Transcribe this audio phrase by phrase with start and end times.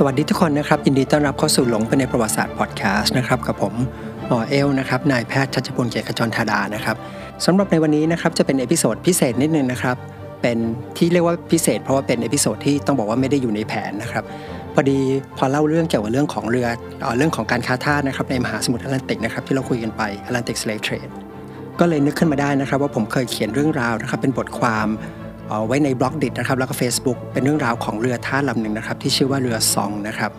[0.00, 3.74] สวัสดีทุกคนนะครับ ยินดีต้อนรับเข้าสู่หลงไปในประวัติศาสตร์พอดแคสต์นะครับกับผม
[4.26, 6.96] หมอเอลนะครับนายแพทย์ชัชพลเกียรติขจรธาดานะครับ
[7.44, 9.96] สำหรับในวันนี้นะครับจะเป็น episode พิเศษนิดนึงนะครับ
[10.42, 10.58] เป็น
[10.96, 14.24] ที่เรียกว่าพิเศษ เพราะว่าเป็น episode ที่ต้องบอกว่าไม่ได้อยู่ในแผนนะครับ
[14.74, 14.98] พอดี
[15.38, 16.68] พอเล่าเรื่องเกี่ยวกับเรื่องของเรือ
[17.00, 21.10] เอเรื่องของการค้าทาสนะครับในมหาสมุทรแอตแลนติกนะครับที่เราคุยกันไป Atlantic Slave Trade
[21.80, 24.88] ก็เลยนึกขึ้นมาได้นะครับ ว่าผมเคยเขียนเรื่องราวนะครับเป็นบทความ
[25.66, 30.32] ไว้ใน Blockdit นะครับแล้วก็ Facebook เป็นเรื่องราวของเรือทาสลำหนึ่งนะครับที่ชื่อว่าเรือ Zong นะครับ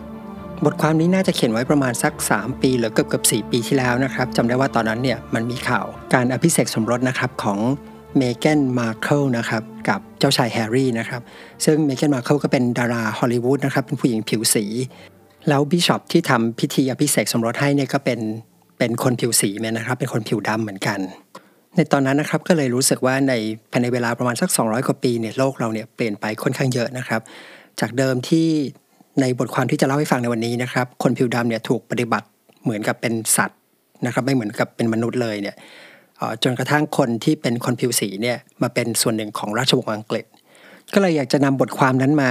[0.64, 7.58] บทความนี้น่าจะเขียนไว้ประมาณสัก 3 ปีหรือเกือบเกือบสี่ปีที่แล้วนะครับจำได้ว่าตอนนั้นเนี่ยมันมีข่าวการอภิเษกสมรสนะครับของ
[8.16, 11.22] เมแกนมาร์เคิลนะครับกับเจ้าชายแฮร์รี่นะครับ
[11.64, 14.64] ซึ่งเมแกนมาร์เคิลก็เป็นดาราฮอลลีวูดนะครับเป็นผู้หญิงผิวสี
[15.48, 18.20] แล้วบิชอปที่ทำพิธีอภิเษกสมรสให้เนี่ยก็เป็น
[18.78, 20.98] เป็นคนผิวสีเนี่ยนะครับ เป็นคนผิวดำเหมือนกัน
[21.76, 23.34] ในตอนนั้นนะครับก็เลยรู้สึกว่าใน
[23.70, 27.20] ภายในเวลาประมาณสัก 200 กว่าปีเนี่ยโลกเราเนี่ยเปลี่ยนไปค่อนข้างเยอะนะครับ
[27.80, 28.48] จากเดิมที่
[29.20, 32.26] ในบทความที่จะเล่าให้ฟังในวันนี้นะครับ คนผิวดำเนี่ยถูกปฏิบัติ
[32.62, 33.58] เหมือนกับเป็นสัตว์
[34.06, 35.56] นะครับ ไม่เหมือนกับเป็นมนุษย์เลยเนี่ย
[36.42, 40.24] จนกระทั่งคนที่เป็นคนผิวสีเนี่ยมาเป็นส่วนหนึ่งของราชวงศ์อังกฤษ
[40.94, 42.30] ก็เลยอยากจะนำบทความนั้นมา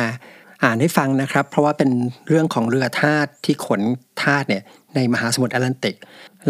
[0.63, 1.89] อ่านให้ฟังนะครับ เพราะว่าเป็น
[2.27, 3.81] เรื่องของเรือทาสที่ขน
[4.23, 4.63] ทาสเนี่ย
[4.95, 5.95] ในมหาสมุทรแอตแลนติก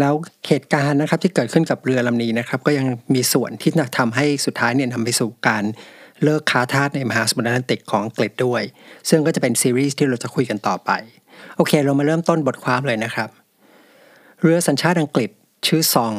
[0.00, 0.14] แล้ว
[0.48, 5.64] เหตุการณ์นะครับที่เกิดขึ้นกับเรือลำนี้นะครับ ก็ยังมีส่วนที่ทำให้สุดท้ายเนี่ยนำไปสู่การ
[6.22, 8.62] เลิกค้าทาสในมหาสมุทรแอตแลนติกของอังกฤษด้วย
[9.08, 10.90] ซึ่งก็จะเป็นซีรีส์ที่เราจะคุยกันต่อไป
[11.56, 13.28] โอเค เรามาเริ่มต้นบทความเลยนะครับ
[14.42, 15.30] เรือสัญชาติอังกฤษ
[15.66, 16.14] ชื่อซอง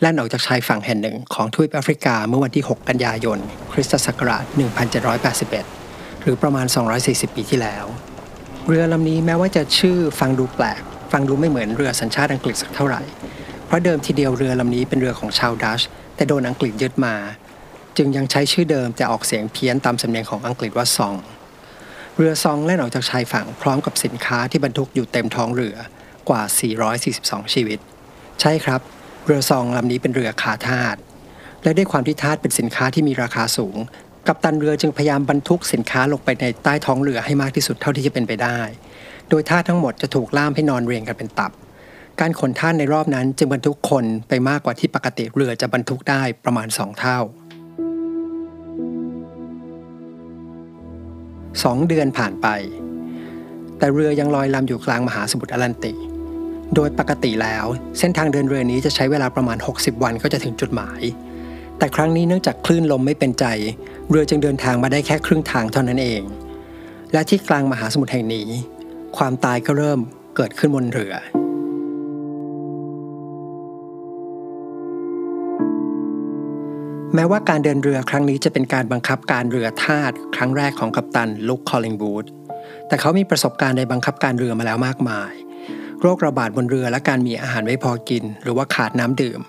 [0.00, 3.38] แล่นออกจากชายฝั่งแห่งหนึ่งของทวีปแอฟริกาเมื่อวันที่ 6 กันยายน
[3.72, 5.83] คริสตศักราช 1781
[6.24, 6.66] หรือประมาณ
[7.00, 7.84] 240 ปีที่แล้ว
[8.68, 13.02] เรือลำนี้แม้ว่าจะชื่อฟังดูแปลก ฟังดูไม่เหมือนเรือสัญชาติอังกฤษสักเท่าไหร่
[13.66, 15.80] เพราะเดิมทีเดียวเรือลำนี้เป็นเรือของชาวดัช
[16.16, 17.14] แต่โดนอังกฤษยึดมา
[17.96, 21.16] จึงยังใช้ชื่อเดิมแต่ออกเสียงเพี้ยนตามสำเนียงของอังกฤษว่าซอง
[22.16, 25.76] เรือซองแล่นออกจากชายฝั่งพร้อมกับสินค้าที่บรรทุกอยู่เต็มท้องเรือ
[26.28, 26.42] กว่า
[26.98, 27.78] 442 ชีวิต
[28.40, 28.80] ใช่ครับ
[29.26, 30.96] เรือซองลำนี้เป็นเรือขาทาส
[31.62, 33.76] และด้วยความที่ทาสเป็นสินค้าที่มีราคาสูง
[34.26, 38.60] กัปตันเรือจึงพยายามบรรทุกสินค้าลงไปในใต้ท้องเรือให้มากที่สุดเท่าที่จะเป็นไปได้
[39.28, 41.52] โดยท่าทั้งหมดจะถูกล่ามให้นอนเรียงกันเป็นตับ
[42.20, 47.18] การขนท่านในรอบนั้นจึงบรรทุกคนไปมากกว่าที่ปกติเรือจะบรรทุกได้ประมาณสองเท่า
[51.62, 52.46] สองเดือนผ่านไป
[53.78, 55.96] แต่เรือยังลอยลำอยู่กลางมหาสมุทรแอตแลนติก
[56.74, 57.66] โดยปกติแล้ว
[57.98, 61.00] เส้นทางเดินเรือนี้จะใช้เวลาประมาณ 60 วันก็จะถึงจุดหมาย
[61.78, 63.44] แต่ครั้งนี้เนื่องจากคลื่นลมไม่เป็นใจ
[64.10, 66.22] เรือจึงเดินทางมาได้แค่ครึ่งทางเท่านั้นเอง
[67.12, 68.48] และที่กลางมหาสมุทรแห่งนี้
[69.16, 70.00] ความตายก็เริ่ม
[70.36, 71.14] เกิดขึ้นบนเรือ
[77.14, 82.24] แม้ว่าการเดินเรือครั้งนี้จะเป็นการบังคับการเรือทาสครั้งแรกของกัปตันลุคคอลลิงบูด
[82.88, 85.32] แต่เขามีประสบการณ์ในบังคับการเรือมาแล้วมากมาย
[86.00, 89.40] โรคระบาดบนเรือและการมีอาหารไม่พอกิน หรือว่าขาดน้ำดื่ม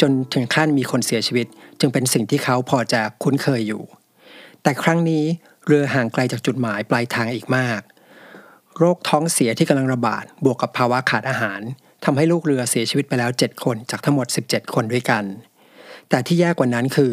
[0.00, 1.46] จนถึงขั้นมีคนเสียชีวิต
[1.80, 3.82] จึงเป็นสิ่งที่เขาพอจะคุ้นเคยอยู่
[4.64, 5.24] แต่ครั้งนี้
[5.66, 7.80] เรือห่างไกลจากจุดหมายปลายทางอีกมาก
[8.78, 11.60] โรคท้องเสียที่กำลังระบาด บวกกับภาวะขาดอาหาร
[12.04, 15.24] ทำให้ลูกเรือเสียชีวิตไปแล้ว 7 คนจากทั้งหมด 17 คนด้วยกัน
[16.08, 17.12] แต่ที่แย่กว่านั้นคือ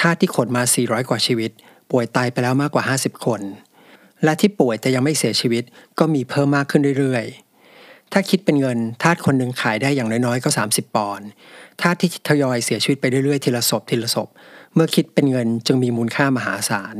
[0.00, 1.50] ทาสที่ขนมา 400 กว่าชีวิต
[1.90, 3.40] ป่วยตายไปแล้วมากกว่า 50 คน
[4.24, 5.64] และที่ป่วยแต่ยังไม่เสียชีวิต
[5.98, 11.26] ก็มีเพิ่มมากขึ้นเรื่อยๆ ถ้าคิดเป็นเงินทาสคนหนึ่งขายได้อย่างน้อยๆ ก็ 30 ปอนด์
[11.80, 14.28] ทาสที่ทยอยเสียชีวิตไปเรื่อยๆ ทีละศพทีละศพ
[14.78, 16.96] มื่อคิดเป็นเงินจึงมีมูลค่ามหาศาล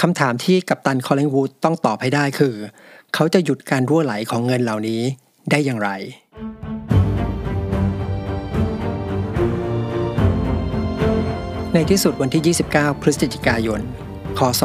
[0.00, 2.54] คำถามที่กัปตันคอลเลนวูดต้องตอบให้ได้คือ
[3.14, 5.02] เขาจะหยุดการรั่วไหลของเงินเหล่านี้
[5.50, 5.90] ได้อย่างไร
[11.74, 13.80] ในที่สุดวันที่ 29 พฤศจิกายน
[14.38, 14.62] คศ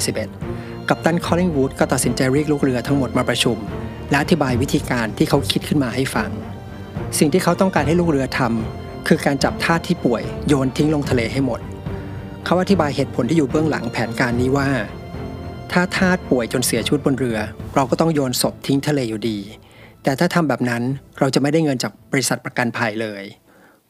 [0.00, 3.56] 1781 กัปตันคอลลิงวูดก็ตัดสินใจเรียกลูกเรือทั้งหมดมาประชุม
[4.10, 6.30] และอธิบายวิธีการที่เขาคิดขึ้นมาให้ฟัง
[7.18, 11.60] สิ่งที่เขาต้องการให้ลูกเรือทำ คือการจับทาสที่ป่วยโยนทิ้งลงทะเลให้หมด
[12.44, 14.70] เขาอธิบายเหตุผลที่อยู่เบื้องหลังแผนการนี้ว่า
[15.72, 17.38] ถ้าทาสป่วยจนเสียชีวิตบนเรือ
[17.74, 19.38] เราก็ต้องโยนศพทิ้งทะเลอยู่ดี
[20.02, 20.82] แต่ถ้าทำแบบนั้น
[21.18, 23.22] เราจะไม่ได้เงินจากบริษัทประกันภัยเลย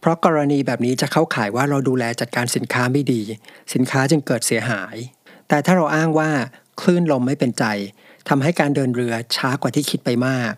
[0.01, 3.21] เพราะกรณีแบบนี้จะเข้าข่ายว่าเราดูแลจัดการสินค้าไม่ดี
[3.75, 4.97] สินค้าจึงเกิดเสียหาย
[5.49, 6.31] แต่ถ้าเราอ้างว่า
[6.81, 7.65] คลื่นลมไม่เป็นใจ
[8.29, 10.53] ทำให้การเดินเรือช้ากว่าที่คิดไปมาก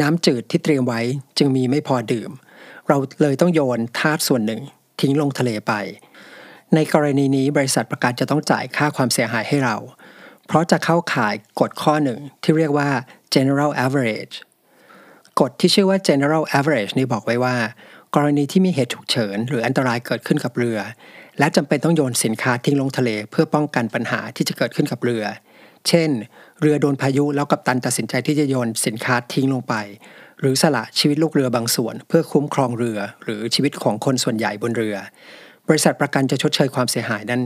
[0.00, 1.00] น้ำจืดที่เตรียมไว้
[1.38, 2.30] จึงมีไม่พอดื่ม
[2.88, 4.60] เราเลยต้องโยนทาสส่วนหนึ่ง
[5.00, 5.72] ทิ้งลงทะเลไป
[6.74, 9.76] ในกรณีนี้บริษัทประกันจะต้องจ่ายค่าความเสียหายให้เรา
[10.46, 12.88] เพราะจะเข้าข่ายกฎข้อหนึ่งที่เรียกว่า
[13.34, 14.34] general average
[15.40, 17.56] กฎที่ชื่อว่า general average นี่บอกไว้ว่า
[18.14, 20.78] กรณีที่มีเหตุฉุกเฉิน หรืออันตรายเกิดขึ้นกับเรือ
[21.38, 25.24] และจำเป็นต้องโยนสินค้าทิ้งลงทะเลเพื่อป้องกันปัญหาที่จะเกิดขึ้นกับเรือ
[25.88, 26.10] เช่น
[26.60, 29.74] เรือโดนพายุแล้วกัปตันตัดสินใจที่จะโยนสินค้าทิ้งลงไป
[30.40, 34.96] หรือสละชีวิตลูกเรือบางส่วน เพื่อคุ้มครองเรือ หรือชีวิตของคนส่วนใหญ่บนเรือ
[35.68, 37.42] บริษัทประกันจะชดเชยความเสียหายนั้น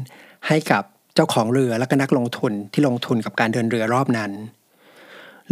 [0.49, 0.83] ให้กับ
[1.15, 4.31] เจ้าของเรือและก็นักลงทุนที่ลงทุนกับการเดินเรือรอบนั้น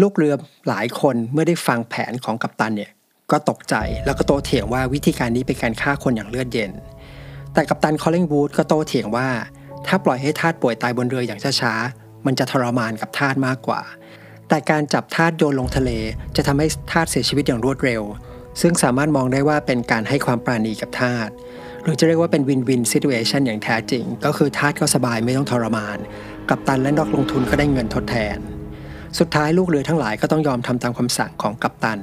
[0.01, 0.35] ลูกเรือ
[0.69, 2.91] หลายคนเมื่อได้ฟังแผนของกัปตันเนี่ย
[3.31, 3.75] ก็ตกใจ
[4.07, 6.73] แล้วก็โตเถียงว่าวิธีการนี้เป็นการฆ่าคนอย่างเลือดเย็น
[7.53, 9.29] แต่กัปตันคอลลิงวูดก็โตเถียงว่า
[9.87, 13.81] ถ้าปล่อยให้ทาสป่วยตายบนเรืออย่างช้าๆมันจะทรมานกับทาสมากกว่า
[14.51, 15.91] แต่การจับทาสโยนลงทะเล
[16.37, 18.03] จะทำให้ทาสเสียชีวิตอย่างรวดเร็ว
[18.61, 21.29] ซึ่งสามารถมองได้ว่าเป็นการให้ความปราณีกับทาส
[21.83, 25.99] หรือจะเรียกว่าเป็น win-win situation อย่างแท้จริง ก็คือทาสก็สบายไม่ต้องทรมาน
[26.49, 28.39] กัปตันและนักลงทุนก็ได้เงินทดแทน
[29.19, 31.99] สุดท้ายลูกเรือทั้งหลายก็ต้องยอมทำตามคำสั่งของกัปตัน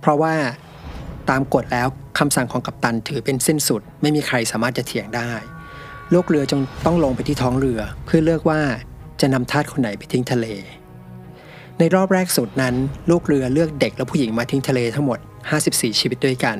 [0.00, 0.34] เพราะว่า
[1.30, 1.88] ตามกฎแล้ว
[2.18, 5.32] คำสั่งของกัปตันถือเป็นสิ้นสุด ไม่มีใครสามารถจะเถียงได้
[6.14, 8.60] ลูกเรือจึงต้องลงไปที่ท้องเรือ เพื่อเลือกว่า
[9.20, 10.46] จะนำทาสคนไหนไปทิ้งทะเล
[11.84, 12.74] ในรอบแรกสุดนั้น
[13.10, 15.18] ลูกเรือเลือกเด็กและผู้หญิงมาทิ้งทะเลทั้งหมด
[15.58, 16.58] 54 ชีวิตด้วยกัน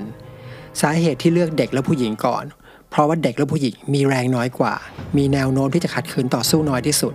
[0.80, 2.44] สาเหตุที่เลือกเด็กและผู้หญิงก่อน
[2.90, 4.74] เพราะว่าเด็กและผู้หญิงมีแรงน้อยกว่า
[5.16, 7.14] มีแนวโน้มที่จะขัดขืนต่อสู้น้อยที่สุด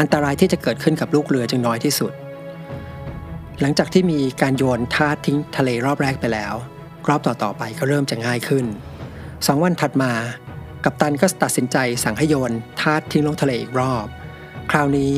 [0.00, 2.12] อันตรายที่จะเกิดขึ้นกับลูกเรือจึงน้อยที่สุด
[3.60, 6.54] หลังจากที่มีการโยนทาทิ้งทะเลรอบแรกไปแล้ว
[7.08, 8.64] รอบต่อๆไปก็เริ่มจะง่ายขึ้น
[9.46, 10.12] สองวันถัดมา
[10.84, 14.06] กัปตันก็ตัดสินใจสั่งให้โยนทาทิ้งลงทะเลอีกรอบ
[14.70, 15.14] คราวนี้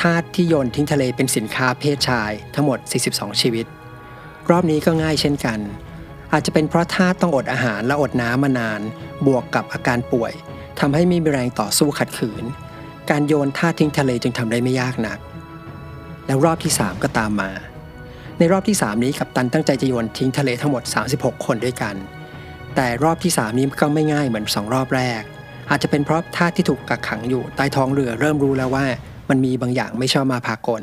[0.00, 2.78] ทาสที่โยนทิ้งทะเลเป็นสินค้าเพศชายทั้งหมด
[3.10, 3.66] 42 ชีวิต
[4.50, 5.58] รอบนี้ก็ง่ายเช่นกัน
[6.32, 8.80] อาจจะเป็นเพราะทาสต้องอดอาหารและอดน้ำมานาน
[9.26, 10.32] บวกกับอาการป่วย
[10.80, 12.44] ทำให้ไม่มีแรงต่อสู้ขัดขืน
[13.10, 15.18] การโยนทาสทิ้งทะเลจึงทำได้ไม่ยากนัก
[16.26, 17.50] แล้วรอบที่ 3 ก็ตามมา
[18.38, 20.82] ในรอบที่ 3 นี้กัปตันตั้งใจจะโยนทิ้งทะเลทั้งหมด
[21.14, 21.94] 36 คนด้วยกัน
[22.74, 25.22] แต่รอบที่ 3 นี้ก็ไม่ง่ายเหมือน 2 รอบแรก
[25.70, 28.86] อาจจะเป็นเพราะท่าที่ถูกกักขังอยู่ใต้ท้องเรือเริ่มรู้แล้วว่า
[29.30, 30.82] มันมีบางอย่างไม่ชอบมาพากล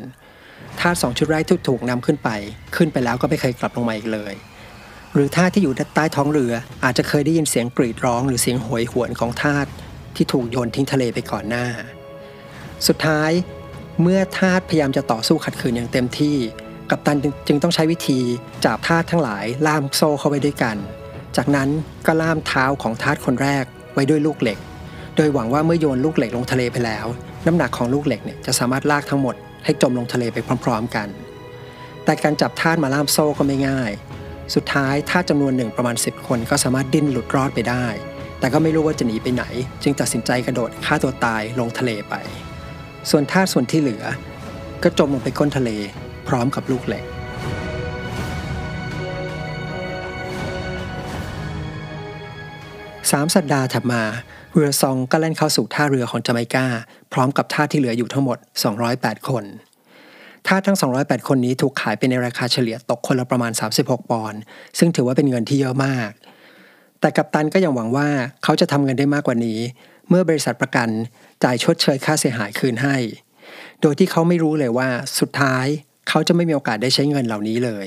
[0.80, 2.28] ท่าสองชุดแรกที่ถูกนำขึ้นไป
[2.76, 4.34] ขึ้นไปแล้วก็ไม่เคยกลับลงมาอีกเลย
[5.14, 6.52] หรือท่าที่อยู่ใต้ท้องเรือ
[6.84, 9.66] อาจจะเคยได้ยินเสียงกรีดร้อง หรือเสียงโหยหวนของทาส
[10.16, 11.66] ที่ถูกโยนทิ้งทะเลไปก่อนหน้า
[12.86, 13.30] สุดท้าย
[14.02, 16.36] เมื่อทาสพยายามจะต่อสู้ขัดขืนอย่างเต็มที่
[16.90, 18.20] กัปตันจึงต้องใช้วิธี
[18.64, 20.76] จับทาสทั้งหลายล่ามโซ่เข้าไว้ด้วยกัน
[21.36, 21.68] จากนั้น
[22.06, 23.64] ก็ล่ามเท้าของทาสคนแรก
[23.94, 24.58] ไว้ด้วยลูกเหล็ก
[25.16, 27.06] โดยหวังว่าเมื่อโยนลูกเหล็กลงทะเลไปแล้ว
[27.46, 29.34] น้ำหนักของลูกเหล็กเนี่ยจะสามารถลากทั้งหมด
[29.64, 31.08] ให้จมลงทะเลไปพร้อม ๆ กัน
[32.04, 33.90] แต่การจับทาสมาล่ามโซ่ก็ไม่ง่าย
[34.54, 37.86] สุดท้ายทาสจำนวนหนึ่งประมาณ 10 คนก็สามารถดิ้นหลุดรอดไปได้
[38.38, 39.44] แต่ก็ไม่รู้ว่าจะหนีไปไหน
[39.82, 42.14] จึงตัดสินใจกระโดดฆ่าตัวตายลงทะเลไป
[43.10, 44.04] ส่วนทาสส่วนที่เหลือ
[44.82, 45.70] ก็จมลงไปก้นทะเล
[46.28, 47.04] พร้อมกับลูกเหล็ก
[53.10, 54.02] สามสัปดาห์ถัดมา
[54.56, 56.66] เรือซองก็แล่นเข้าสู่ท่าเรือของจาไมกา
[57.12, 58.38] พร้อมกับท่าที่เหลืออยู่ทั้งหมด
[58.82, 59.44] 208 คน
[60.46, 64.40] ท่าทั้ง 208 คนนี้ถูกขายไปในราคาเฉลี่ยตกคนละประมาณ 36 ปอนด์
[64.78, 66.10] ซึ่งถือว่าเป็นเงินที่เยอะมาก
[67.00, 68.08] แต่กัปตันก็ยังหวังว่า
[68.44, 69.58] เขาจะทำเงินได้มากกว่านี้
[70.08, 70.88] เมื่อบริษัทประกัน
[71.44, 72.96] จ่ายชดเชยค่าเสียหายคืนให้
[73.80, 74.88] โดยที่เขาไม่รู้เลยว่า
[75.20, 75.66] สุดท้าย
[76.08, 77.86] เขาจะไม่มีโอกาสได้ใช้เงินเหล่านี้เลย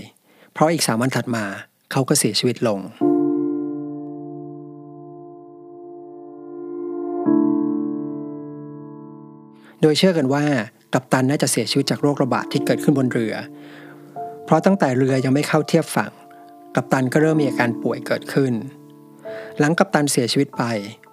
[0.54, 1.46] เพราะอีกสามวันถัดมา
[1.92, 2.82] เขาก็เสียชีวิตลง
[9.82, 10.44] โดยเชื่อกันว่า
[10.94, 13.34] กัปตันน่าจะเสียชีวิตจากโรคระบาดที่เกิดขึ้นบนเรือ
[14.46, 16.12] เพราะตั้งแต่เรือยังไม่เข้าเทียบฝั่ง
[16.76, 18.54] กัปตันก็เริ่มมีอาการป่วยเกิดขึ้น
[19.60, 20.64] หลังกัปตันเสียชีวิตไป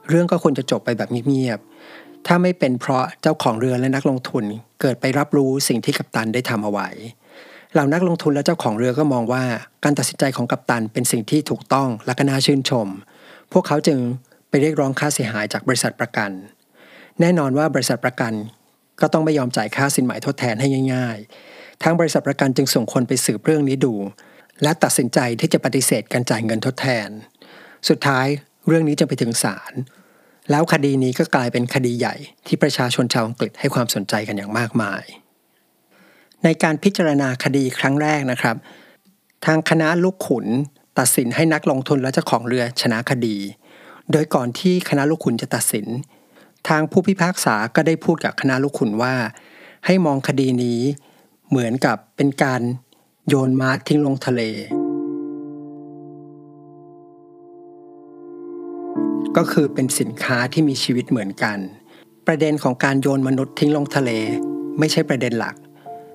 [0.08, 4.44] เรื่องก็ควรจะจบไปแบบเงียบๆถ้าไม่เป็นเพราะเจ้าของเรือและนักลงทุน
[4.80, 6.88] เกิดไปรับรู้สิ่งที่กัปตันได้ทำเอาไว้
[7.72, 9.44] เหล่านักลงทุนและเจ้าของเรือก็มองว่า
[9.84, 12.86] การตัดสินใจของกัปตันเป็นสิ่งที่ถูกต้องและก็น่าชื่นชม
[13.52, 13.98] พวกเขาจึง
[14.48, 16.30] ไปเรียกร้องค่าเสียหายจากบริษัทประกัน
[17.20, 18.32] แน่นอนว่าบริษัทประกัน
[19.00, 23.94] ก็ต้องไม่ยอมจ่ายค่าสินไหมทดแทนให้ง่ายๆ ทางบริษัทประกันจึงส่งคนไปสืบเรื่องนี้ดู
[24.62, 27.08] และตัดสินใจที่จะปฏิเสธการจ่ายเงินทดแทน
[27.88, 28.26] สุดท้าย
[28.68, 29.72] เรื่องนี้จึงไปถึงศาล
[30.50, 32.14] แล้วคดีนี้ก็กลายเป็นคดีใหญ่
[32.46, 35.02] ที่ประชาชนชาวอังกฤษให้ความสนใจกันอย่างมากมาย
[36.44, 38.56] ในการพิจารณาคดีครั้งแรกนะครับ
[39.46, 40.46] ทางคณะลูกขุน
[40.98, 43.36] ตัดสินให้นักลงทุนและเจ้าของเรือชนะคดี
[44.12, 45.86] โดยก่อนที่คณะลูกขุนจะตัดสิน
[46.68, 49.14] ทางผู้พิพากษาก็ได้พูดกับคณะลูกขุนว่า
[49.86, 50.80] ให้มองคดีนี้
[51.48, 52.62] เหมือนกับเป็นการ
[53.28, 54.42] โยนมาทิ้งลงทะเล
[59.36, 61.58] ก็คือเป็นสินค้าที่มีชีวิตเหมือนกัน
[62.26, 64.10] ประเด็นของการโยนมนุษย์ทิ้งลงทะเล
[64.78, 65.54] ไม่ใช่ประเด็นหลัก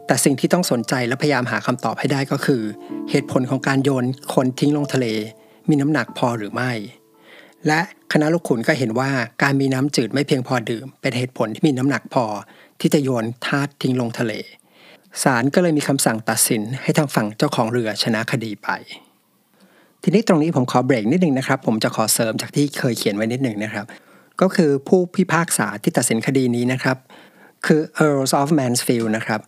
[0.06, 2.62] แต่สิ่งที่ต้องสนใจและพยายามหาคำตอบให้ได้ก็คือ
[3.10, 5.06] เหตุผลของการโยนคนทิ้งลงทะเล
[5.70, 6.72] มีน้ำหนักพอหรือไม่
[7.68, 7.80] และ
[8.14, 9.10] คณะลูกขุนก็เห็นว่า
[9.44, 12.26] การมีน้ำจืดไม่เพียงพอดื่ม เป็นเหตุผลที่มีน้ำหนักพอ
[12.80, 14.34] ที่จะโยนทาสทิ้งลงทะเล
[15.24, 18.70] ศาลก็เลยมีคำสั่งตัดสินให้ทางฝั่งเจ้าของเรือชนะคดีไป
[20.04, 23.86] ทีนี้ตรงนี้ผมขอเบรกนิดนึงนะครับ ผมจะขอเสริมจากที่เคยเขียนไว้นิดหนึ่งนะครับ
[24.42, 26.98] ก็คือผู้พิพากษาที่ตัดสินคดีนี้นะครับ
[27.66, 29.42] คือ Earl of Mansfield นะครับ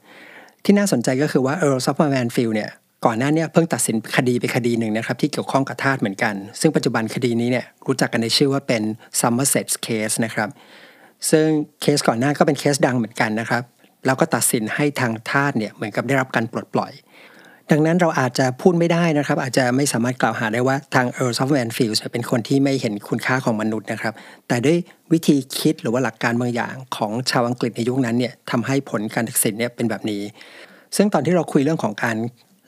[0.64, 2.70] ที่น่าสนใจก็คือว่า Earl of Mansfield เนี่ย
[3.06, 8.84] ก่อนหน้านี้เพิ่งตัดสินคดีไปคดีหนึ่งนะครับที่เกี่ยวข้องกับทาสเหมือนกัน ซึ่งปัจจุบันคดีนี้เนี่ยรู้จักกันในชื่อว่าเป็น
[9.20, 10.50] Somerset Case นะครับ
[11.30, 11.46] ซึ่ง
[11.82, 13.64] เคสก่อนหน้าก็เป็นเคสดังเหมือนกันนะครับ
[14.06, 16.92] แล้วก็ตัดสินให้ทางทาสเนี่ยเหมือนกับได้รับการปลดปล่อย
[17.72, 24.14] ดังนั้นเราอาจจะพูดไม่ได้นะครับ อาจจะไม่สามารถกล่าวหาได้ว่าทาง Earl of Mansfield เป็นคนที่ไม่เห็นคุณค่าของมนุษย์นะครับ
[24.48, 24.78] แต่ด้วย
[25.14, 30.22] วิธีคิดหรือว่าหลักการบางอย่างของชาวอังกฤษในยุคนั้นเนี่ยทำให้ผลการตัดสินเนี่ยเป็นแบบนี้
[30.96, 32.18] ซึ่งตอนที่เราคุยเรื่องของการ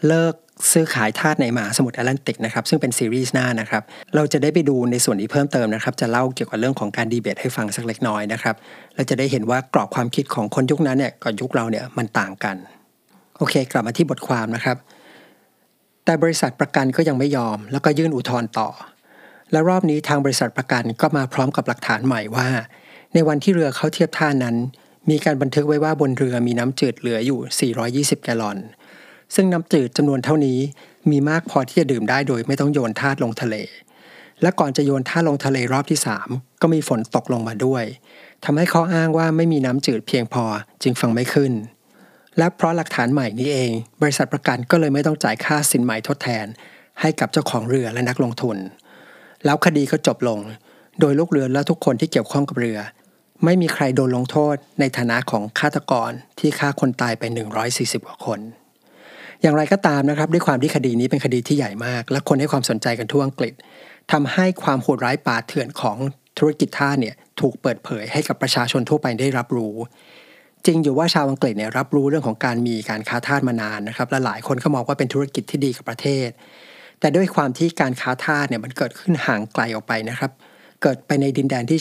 [0.07, 0.33] เลิก
[0.71, 3.83] ซื้อขายทาสในมหาสมุทรแอตแลนติกนะครับซึ่งเป็นซีรีส์หน้านะครับ
[4.15, 8.55] เราจะได้ไปดูในส่วนนี้เพิ่มเติมนะครับจะเล่าเกี่ยวกับเรื่องของการดีเบตให้ฟังสักเล็กน้อยนะครับ
[8.95, 12.55] เราจะได้เห็นว่ากรอบความคิดของคนยุคนั้นเนี่ยกับยุคเราเนี่ยมันต่างกัน
[13.37, 14.77] โอเค กลับมาที่บทความนะครับ
[16.05, 18.69] แต่บริษัทประกันก็ยังไม่ยอม แล้วก็ยื่นอุทธรณ์ต่อ
[19.51, 22.47] และรอบนี้ทางบริษัทประกันก็มาพร้อมกับหลักฐานใหม่ว่า
[23.13, 24.55] ในวันที่เรือเข้าเทียบท่านั้น
[25.09, 28.57] มีการบันทึกไว้ว่าบนเรือมีน้ำจืดเหลืออยู่ 420 แกลลอน
[29.35, 30.59] ซึ่งน้ำจืดจำนวนเท่านี้
[31.11, 33.55] มีมากพอที่จะดื่มได้โดยไม่ต้องโยนธาตุลงทะเล
[34.41, 35.99] และก่อนจะโยนธาตุลงทะเลรอบที่
[36.29, 37.83] 3 ก็มีฝนตกลงมาด้วย
[38.45, 40.43] ทำให้เขาอ้างว่าไม่มีน้ำจืดเพียงพอ
[40.83, 41.53] จึงฟังไม่ขึ้น
[42.37, 43.71] และเพราะหลักฐานใหม่นี้เอง
[44.01, 46.45] บริษัทประกันก็เลยไม่ต้องจ่ายค่าสินไหมทดแทน
[47.01, 48.57] ให้กับเจ้าของเรือและนักลงทุน
[49.45, 50.39] แล้วคดีก็จบลง
[50.99, 52.79] โดยลูกเรือและทุกคนที่เกี่ยวข้องกับเรือ
[53.43, 57.23] ไม่มีใครโดนลงโทษในฐานะของฆาตกรที่ฆ่าคนตายไป
[57.63, 58.39] 140กว่าคน
[59.43, 63.53] อย่างไรก็ตามนะครับ ด้วยความที่คดีนี้เป็นคดีที่ใหญ่มาก และคนให้ความสนใจกันทั่วอังกฤษ
[64.11, 65.97] ทำให้ความโหดร้ายป่าเถื่อนของ
[66.39, 69.75] ธุรกิจท่าเนี่ยถูกเปิดเผยให้กับประชาชนทั่วไปได้รับรู้
[70.65, 76.29] จริงอยู่ว่าชาวอังกฤษเนี่ยรับรู้เรื่องของการมีการค้าทาสมานานนะครับและหลายคนก็มองว่าเป็นธุรกิจที่ดีกับประเทศ
[76.99, 80.31] แต่ด้วยความที่การค้าทาสเนี่ยมันเกิดขึ้นห่างไกลออกไปนะครับ
[80.81, 81.79] เกิดไปในดินแดนที่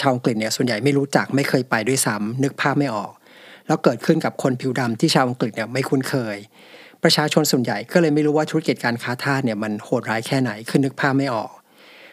[0.00, 3.12] ชาวอังกฤษเนี่ยส่วนใหญ่ไม่รู้จักไม่เคยไปด้วยซ้ำนึกภาพไม่ออก
[3.66, 6.36] แล้วเกิดขึ้นกับคนผิวดำที่ชาวอังกฤษเนี่ยไม่คุ้นเคย
[7.02, 11.50] ประชาชนส่วนใหญ่ก็เลยไม่รู้ว่าธุรกิจการค้าทาสเนี่ยมันโหดร้ายแค่ไหนขึ้นนึกภาพไม่ออก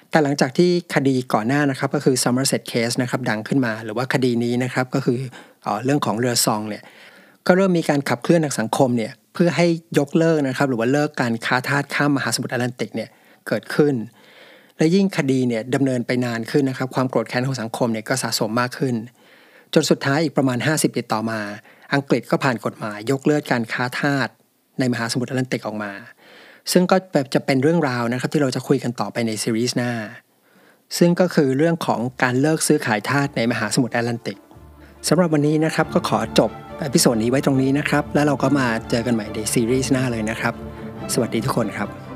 [0.09, 5.17] แต่หลังจากที่คดีก่อนหน้านะครับก็คือ Somerset Case นะครับดังขึ้นมา หรือว่าคดีนี้นะครับก็คือ
[5.65, 6.83] อเรื่องของเรือซองเนี่ย
[7.47, 9.67] ก็เริ่มมีการขับเคลื่อนทางสังคมเนี่ยเพื่อให้
[9.99, 13.09] ยกเลิกนะครับหรือว่าเลิกการค้าทาสข้ามมหาสมุทรแอตแลนติกเนี่ย
[13.47, 13.93] เกิดขึ้น
[14.77, 18.95] และยิ่งคดีเนี่ยดำเนินไปนานขึ้นนะครับความโกรธแค้นของสังคมเนี่ยก็สะสมมากขึ้น
[19.73, 21.39] จนสุดท้ายอีกประมาณ 50 ปีต่อมา
[21.93, 24.29] อังกฤษก็ผ่านกฎหมายยกเลิกการค้าทาส
[24.79, 25.91] ในมหาสมุทรแอตแลนติกออกมา
[26.71, 29.91] ซึ่งก็แบบจะเป็นเรื่องราวนะครับที่เราจะคุยกันต่อไปในซีรีส์หน้า
[30.97, 34.37] ซึ่งก็คือเรื่องของการเลิกซื้อขายทาสในมหาสมุทรแอตแลนติก
[35.07, 36.51] สำหรับวันนี้นะครับก็ขอจบ
[36.83, 40.53] episode นี้ไว้ตรงนี้นะครับ แล้วเราก็มาเจอกันใหม่ในซีรีส์หน้าเลยนะครับ
[41.13, 42.08] สวัสดีทุกคนครับ